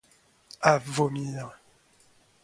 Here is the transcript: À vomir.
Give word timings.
À 0.61 0.79
vomir. 0.79 1.59